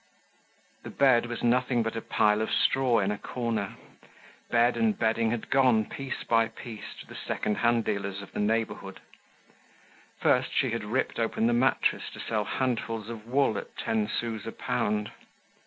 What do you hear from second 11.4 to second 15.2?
the mattress to sell handfuls of wool at ten sous a pound.